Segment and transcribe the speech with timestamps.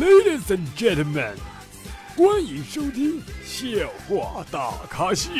[0.00, 1.36] Ladies and gentlemen，
[2.16, 5.30] 欢迎收听笑话大咖秀。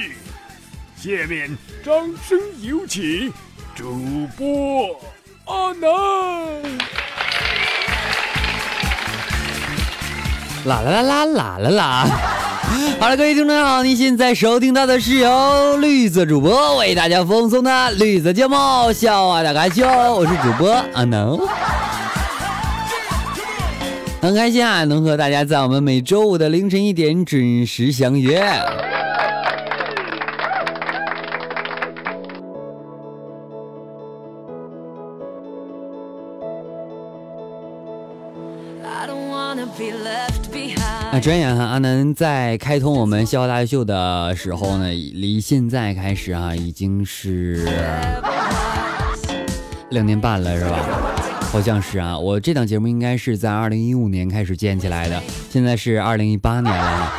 [0.96, 1.50] 下面
[1.84, 3.32] 掌声有请
[3.74, 5.00] 主播
[5.46, 5.90] 阿南。
[10.64, 12.35] 啦啦啦啦啦啦啦！
[12.98, 18.56] 好了，各位听众好，您现在收听到的是由绿色主播为大家奉送的绿色节目
[18.92, 21.38] 《笑话大咖秀》，我是主播阿能。
[24.20, 28.42] 很开心啊，能和大家在我们每周五的凌晨一点准时相约。
[41.20, 47.66] 转眼哈，阿南在开通我们笑话大秀的时候呢，离现在开始啊，已经是
[49.90, 50.78] 两年半了，是吧？
[51.50, 57.12] 好像是啊，我这档节目应该是在二零一五年开始建起来的，现在是二零一八年了。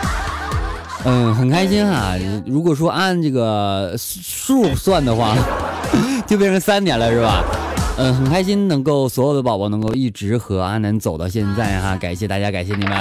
[1.06, 2.14] 嗯，很开心哈。
[2.45, 5.36] 如果说按这个数算的话，
[6.28, 7.44] 就变成三年了，是吧？
[7.98, 12.95] 嗯，很开心能够所有的宝宝能够一直和阿南走到现在哈，感谢大家，感谢你们。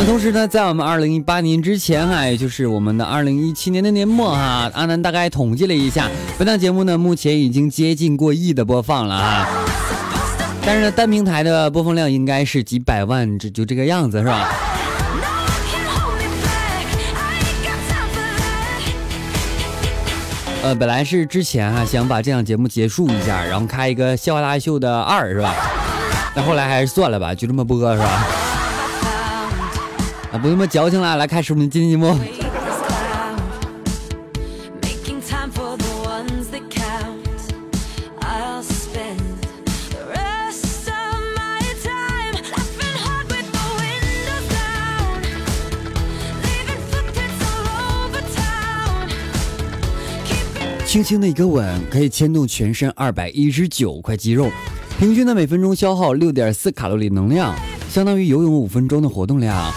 [0.00, 9.48] 那同时呢，在我们二零一八年之前哈，也就是我们的二零一七年的年末哈，阿南大概统计了一下，本档节目呢目前已经接近过亿的播放了啊。
[10.64, 14.48] 但是呢，单平台的播放量应该是几百万，这就这个样子是吧？
[20.62, 25.52] 呃，本来是之前哈想把这档节目结束一下，然后开一个笑话大秀的二是吧？
[26.36, 28.26] 那后来还是算了吧，就这么播是吧？
[30.30, 32.14] 啊，不那么矫情了，来开始我们今天节目。
[50.84, 54.50] 轻轻的一个吻，可以牵动全身二百一十九块肌肉，
[54.98, 57.54] 平均的每分钟消耗六点四卡路里能量，
[57.90, 59.70] 相当于游泳五分钟的活动量。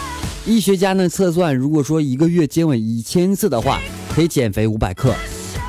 [0.44, 3.80] 医学家呢测算，如果说一个月接吻一千次的话，
[4.12, 5.14] 可以减肥五百克。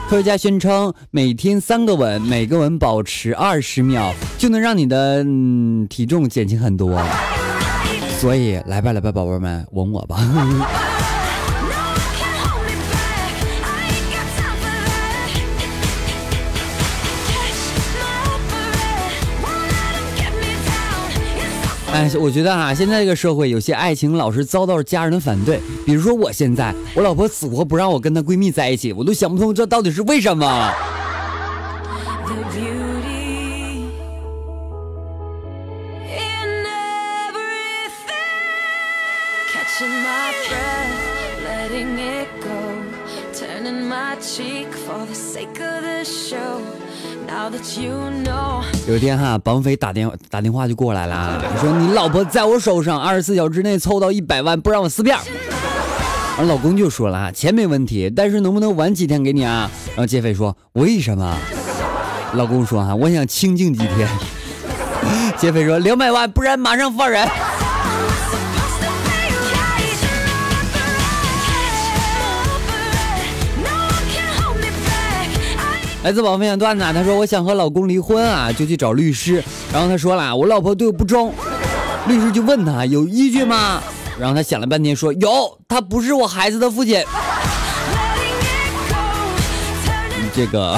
[0.09, 6.99] 科学家宣称，每天三个吻，每个吻保持二十秒，就能让你的嗯体重减轻很多。
[8.17, 10.17] 所以来吧来吧，宝贝们，吻我吧。
[21.93, 25.59] 哎，我觉得啊，现在这个社会有些爱情老是遭到家人的反对。
[25.85, 30.73] 比如说我现在，我老婆死活不让我跟她闺蜜在一起，我都想不通这到底是为什么。
[48.85, 55.17] 有一天哈，绑匪打电话打电话就过来了，说你老婆在我手上，二十四小时之内凑到一百万，不让我撕票。
[56.35, 59.71] 然后老公就说了钱没问题，但是能不能晚几天给你啊？
[59.89, 61.37] 然后劫匪说为什么？
[62.33, 64.09] 老公说哈，我想清静几天。
[65.37, 67.25] 劫匪说两百万，不然马上放人。
[76.03, 79.41] 来自宝分享段子，他说我想和老公离婚啊，就去找律师。
[79.71, 81.33] 然后他说了，我老婆对我不忠。
[82.09, 83.81] 律师就问他有依据吗？
[84.19, 87.01] 然后他想了半天说有，他不是我孩子的父亲。
[90.35, 90.77] 这个。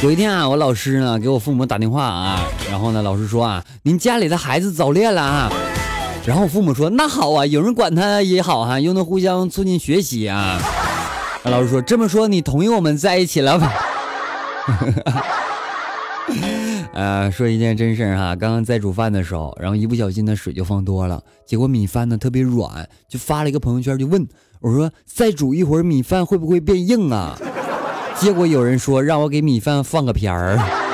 [0.00, 5.52] 有一天啊，我老师呢给我父母打电话啊，然后呢，老师说啊，您家里的孩子早恋了啊，
[6.24, 10.60] 然后我父母说那好啊，有人管他也好哈，又能互相促进学习啊。
[11.42, 13.72] 老师说这么说，你同意我们在一起了吧？
[16.94, 24.24] 呃，说一件真事儿哈，刚刚在煮饭的时候，然后一不小心呢水就放多了，结果米饭呢特别软，就发了一个朋友圈就问
[24.60, 27.36] 我说再煮一会儿米饭会不会变硬啊？
[28.20, 30.87] 结果有人说让我给米饭放个片儿。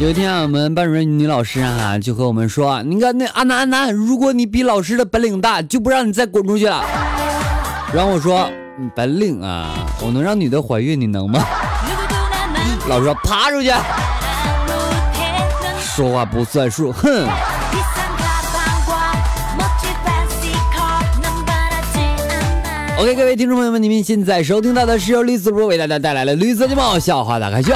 [0.00, 6.84] 有一天啊，我们班主任女老师啊就和我们说：“你看那阿南阿南，如果你比老师的本领大，就不让你再滚出去了。”
[7.92, 8.48] 然后我说
[8.94, 11.44] ：“本领啊，我能让女的怀孕，你能吗？”
[12.88, 13.72] 老师说：“爬出去。”
[15.82, 17.26] 说话不算数，哼。
[23.00, 27.74] OK，各位听众朋友们，你们现在收听到的是由绿色播为大家带来的绿色节目《笑话大开笑》，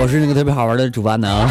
[0.00, 1.48] 我是那个特别好玩的主播能。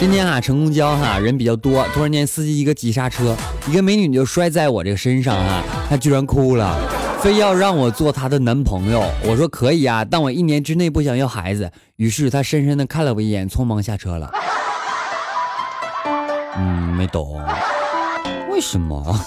[0.00, 3.36] 今天哈乘公交哈人比较多，突然间司机一个急刹车，
[3.66, 6.78] 一个美女就摔在我这个身上哈，她居然哭了，
[7.20, 9.04] 非要让我做她的男朋友。
[9.24, 11.70] 我说可以啊，但我一年之内不想要孩子。
[11.96, 14.30] 于是她深深的看了我一眼，匆忙下车了。
[16.56, 17.38] 嗯，没懂，
[18.50, 19.20] 为什么？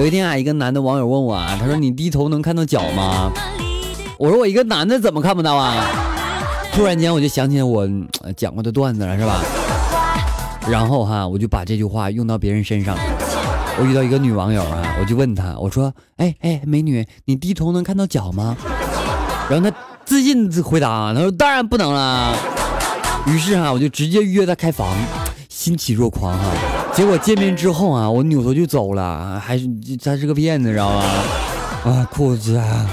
[0.00, 3.30] 有一天啊，一个男的网友问我啊，他说：“你低头能看到脚吗？”
[4.18, 5.74] 我说：“我一个男的怎么看不到啊？”
[6.72, 7.86] 突然间我就想起我
[8.34, 9.42] 讲过的段子了，是吧？
[10.66, 12.96] 然后哈，我就把这句话用到别人身上。
[13.78, 18.56] 我遇到一个女网友啊，我就问她，我说：“哎哎，美女，你低头能看到脚吗？”
[19.50, 19.76] 然后她。
[20.06, 22.34] 自信回答，她说当然不能了。
[23.26, 24.96] 于是哈，我就直接约她开房，
[25.50, 26.50] 欣喜若狂哈。
[27.00, 29.66] 结果见面之后啊，我扭头就走了，还是
[30.04, 31.02] 他是个骗子，知道吗？
[31.82, 32.86] 啊，裤子啊，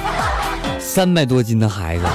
[0.80, 2.06] 三百多斤的孩子。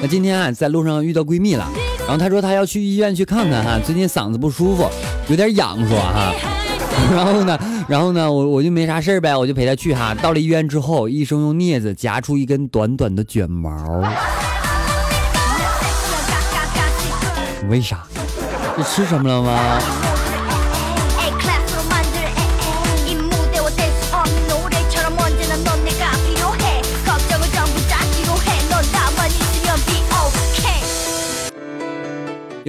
[0.00, 1.68] 那今天啊，在路上遇到闺蜜了，
[2.10, 4.90] 然后他说他要去医院去看看哈，最近嗓子不舒服，
[5.28, 6.34] 有点痒，说哈。
[7.14, 10.12] 然后呢，然后呢，我我就没啥事儿呗，我就陪他去哈。
[10.20, 14.02] 到了医院之后，医生用镊子夹出一根短短的卷毛。
[17.70, 18.02] 为啥？
[18.76, 20.09] 这吃什么了吗？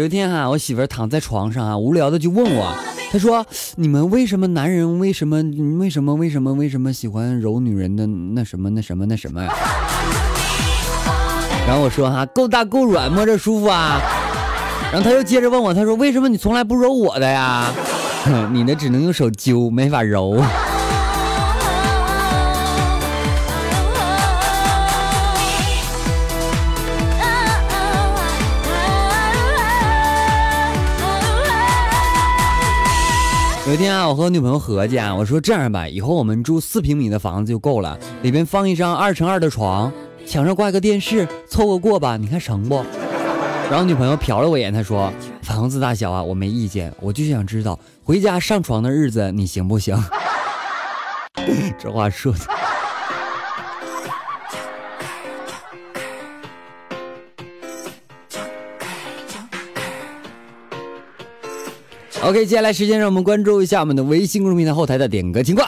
[0.01, 2.75] 有一天哈，我媳妇躺在床上啊，无聊的就问我，
[3.12, 3.45] 她说
[3.77, 5.44] ：“你们为什么男人为什么
[5.77, 9.53] 为什么为什么为什么喜欢揉女人的那什么那什么那什么呀？”
[11.68, 14.01] 然后我说：“哈，够大够软，摸着舒服啊。”
[14.92, 17.71] 然后她又接着问我，她说：“为什么你从来不揉我的呀？
[18.51, 20.44] 你的只能用手揪，没法揉。”
[33.71, 39.89] 有一天啊，我和我女朋友合计啊，我说这样吧，以后我们住四平米的房子就够了，里边放一张二乘二的床，
[40.25, 42.83] 墙上挂个电视，凑合过吧，你看成不？
[43.71, 45.09] 然后女朋友瞟了我一眼，她说
[45.41, 49.97] ：“房子大小啊，我没意见，我就想知道 回家上床的日子你行不行？”
[51.79, 52.39] 这话说的。
[62.24, 65.68] OK，接下来时间让我们关注一下我们的微信公众平台后台的点歌情况。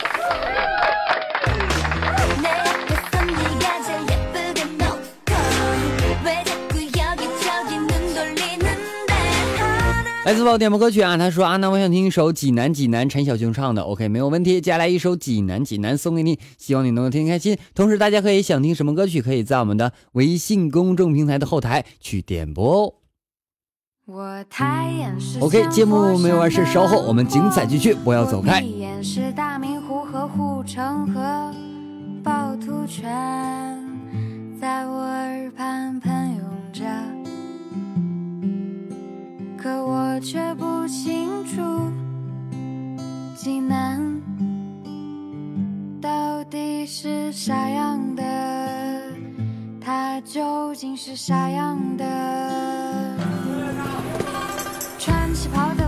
[10.26, 13.82] 来自宝点播歌曲啊，他说啊，那我想听一首《济南济南》，陈小熊唱的。
[13.82, 14.62] OK，没有问题。
[14.62, 17.58] 接下来一首《济南济南》送给你，希望你能够听开心。
[17.74, 22.94] 同时，大家可以想听什么歌曲，可以在我们的微信公众平台的后台去点播哦。
[25.40, 28.62] OK，节目没有完事，稍后我们精彩继续，不要走开。
[29.34, 31.54] 大明湖和护城河，
[32.22, 33.10] 趵突泉
[34.60, 36.44] 在我耳畔喷涌
[36.74, 36.84] 着，
[39.58, 41.62] 可我却不清楚，
[43.38, 44.22] 济南
[46.02, 48.24] 到底是啥样的，
[49.80, 52.04] 它究竟是啥样的？
[55.54, 55.83] father.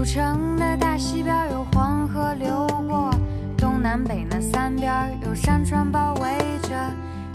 [0.00, 3.10] 古城的大西边有黄河流过，
[3.54, 4.90] 东南北那三边
[5.26, 6.70] 有山川包围着。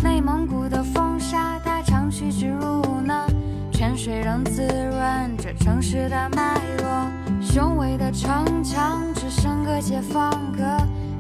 [0.04, 3.28] 内蒙古的风沙它长驱直入呢，
[3.72, 7.08] 泉水仍滋润着城市的脉络。
[7.40, 10.64] 雄伟的城墙只剩个解放阁，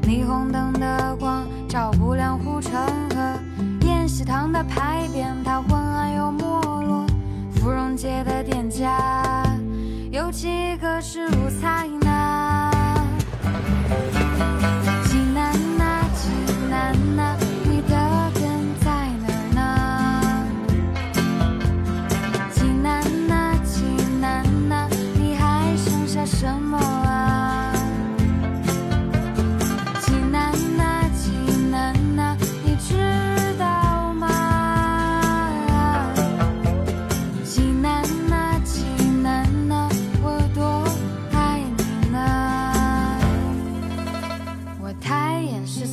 [0.01, 2.73] 霓虹灯的光照不亮护城
[3.13, 3.39] 河，
[3.85, 6.39] 宴席堂的牌匾它昏暗又没
[6.81, 7.05] 落，
[7.51, 9.45] 芙蓉街的店家。
[10.15, 12.04] 有几个是五彩？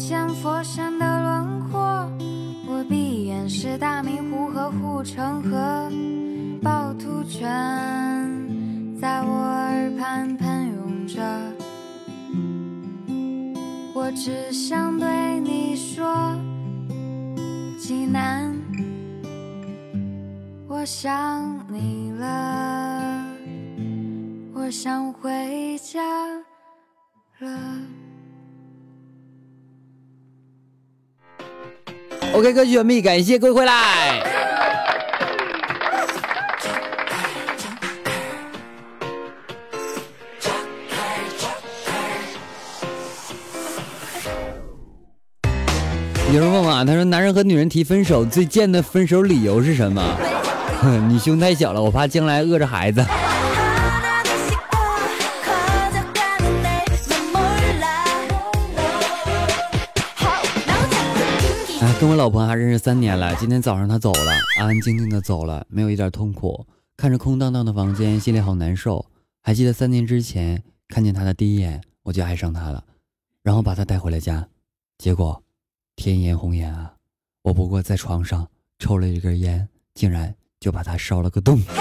[0.02, 1.80] 眼是千佛山的轮廓，
[2.66, 5.88] 我闭眼是大明湖和护城河，
[6.61, 7.49] 趵突泉
[9.00, 11.23] 在我耳畔喷涌着，
[13.94, 16.37] 我只想对你说，
[17.78, 18.52] 济南，
[20.66, 23.25] 我想你了，
[24.52, 26.00] 我想回家
[27.38, 28.01] 了。
[32.35, 34.23] OK，歌曲完毕，感谢各位回来。
[46.33, 50.03] 有人问我啊，他说男人和女人提分手最贱的分手理由是什么？
[50.81, 53.05] 哼你胸太小了，我怕将来饿着孩子。
[62.02, 66.66] 跟我老婆还认识三年了，今天早上她走了，安安静静的走了，没有一点痛苦。
[66.97, 69.06] 看着空荡荡的房间，心里好难受。
[69.40, 72.82] 还记得三年之前看见她的第一眼，我就爱上她了，
[73.44, 74.49] 然后把她带回了家。
[74.99, 75.44] 结果，
[75.94, 76.94] 天颜红颜啊，
[77.42, 78.49] 我不过在床上
[78.80, 81.62] 抽了一根烟，竟然就把她烧了个洞。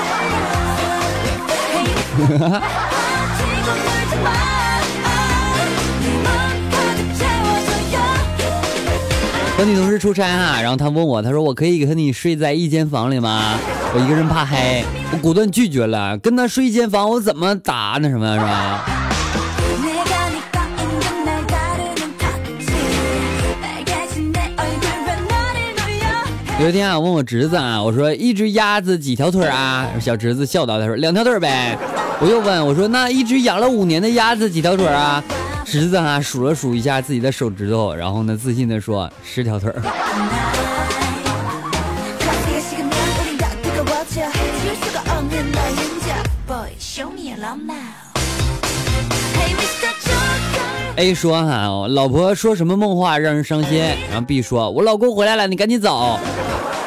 [9.62, 13.60] 和女同事出差啊，然后她问我，她说我可以和你睡在一间房里吗？
[13.94, 16.18] 我一个人怕黑，我果断拒绝了。
[16.18, 18.84] 跟她睡一间房，我怎么打那什么是吧？
[26.60, 29.88] 有一天啊，问我侄子啊，我说一只鸭子几条腿啊？
[30.02, 31.78] 小侄子笑道，他说两条腿呗。
[32.20, 35.24] 我又问我说那一只养了五年的鸭子几条腿啊？
[35.72, 39.82] 侄子啊数了数一下自己的手指头，然后呢自信的说十条腿儿。
[50.98, 56.20] A 说哈，老婆说什么梦话让人伤心，然后 B 说，我老公回来了，你赶紧走。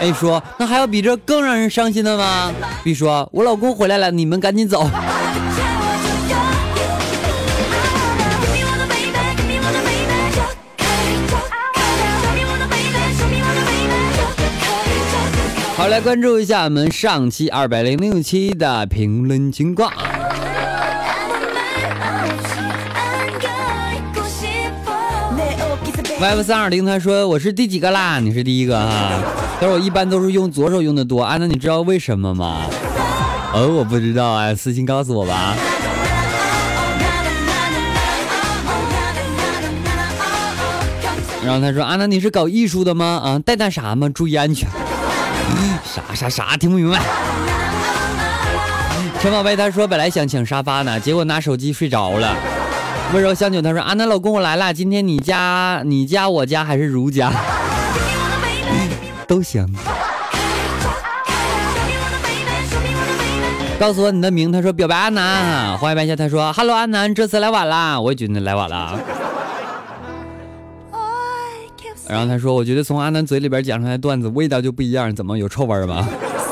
[0.00, 2.52] A 说，那还有比这更让人伤心的吗
[2.84, 4.86] ？B 说，我老公回来了，你们赶紧走。
[15.84, 19.92] 好，来关注一下我们上期二百零六期的评论情况。
[26.18, 28.18] YF 三二零他说我是第几个啦？
[28.18, 29.20] 你是第一个哈。
[29.60, 32.62] 他说我一般都是用左手用的多啊，那你知道为什么吗？
[33.52, 35.54] 哦，我不知道啊，私信告诉我吧。
[41.44, 43.20] 然后他说啊，那你是搞艺术的吗？
[43.22, 44.08] 啊，带那啥吗？
[44.08, 44.66] 注意安全。
[45.84, 46.56] 啥啥啥？
[46.56, 47.00] 听不明白。
[49.20, 52.36] 陈宝贝他说本来想抢沙发呢，结果拿手机睡着了。
[53.12, 57.32] 温柔香酒他说啊，那老公我来了，今天你家你家我家还是如家？
[59.26, 59.66] 都行。
[63.78, 68.98] 告诉我你的名，他说表白安南，欢迎白笑，他说 Hello 安南，这次来晚了，我也觉得来晚了。
[72.08, 76.06] 然后他说，我觉得从阿南嘴里边讲出来的段子味道就不一样，怎么有臭味吗？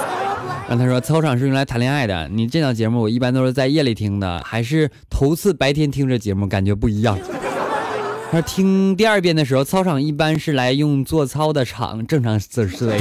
[0.69, 7.19] 然后他说，操场是用来谈恋爱的，你这档节目我一般都是在夜里听的，还是头次白天听这节目感觉不一样。
[8.31, 12.99] 他说听第二遍的时候，操场一般是来用做操的场，正常思思维。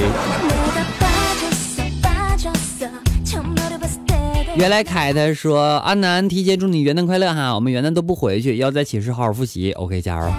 [4.54, 10.30] 原来凯他说，阿南提前祝你元旦快乐哈，我们元旦都不回去，要在寝室好好复习，OK 加油。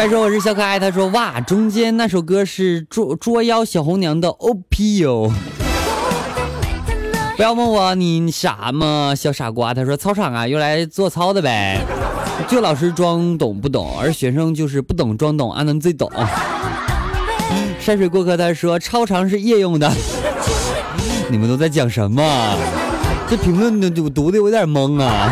[0.00, 5.30] 快说我是小可爱，他说哇，中间那首歌是捉捉妖小红娘的 OP 哟。
[7.36, 9.74] 不要问我你傻吗，小傻瓜。
[9.74, 11.82] 他说操场啊，用来做操的呗。
[12.48, 16.10] 就老师装懂不懂，而学生就是不懂装懂，阿能最懂。
[17.78, 19.92] 山水过客他说超长是夜用的。
[21.28, 22.56] 你们都在讲什么？
[23.28, 25.30] 这评论都读的有点懵啊。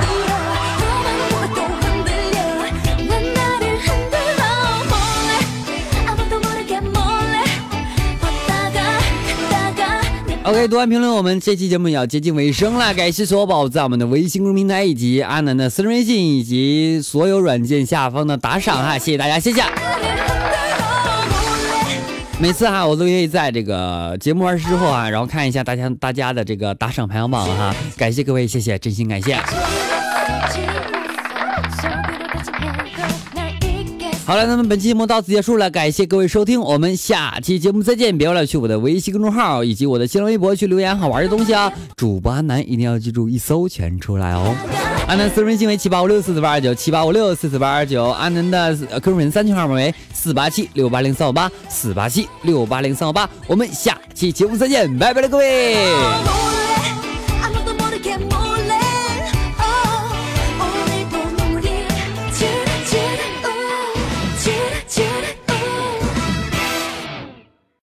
[10.49, 12.95] OK，读完评论，我们这期节目也要接近尾声了。
[12.95, 19.62] 感谢所有宝宝在我们的微信公众平台以及阿南的私人微信以及所有软件下方的打赏哈，谢谢大家，谢谢。
[22.40, 29.37] 每次哈，我都愿意在这个节目完事之后啊，然后看一下大家大家的这个打赏排行榜哈，感谢各位，谢谢，真心感谢。
[34.28, 38.19] 好了，那么本期节目到此结束了，感谢各位收听，我们下期节目再见！
[38.19, 41.73] 别忘了去我的微信公众号以及我的新浪微博去留言好玩的东西啊！
[41.97, 44.54] 主播阿南一定要记住一搜全出来哦！
[45.06, 55.75] 阿南私人微信为七八五六四四八二九七八五六四四八二九，阿南的个人三群号码为四八七六八零三五八四八七六八零三五八，我们下期节目再见，拜拜了各位！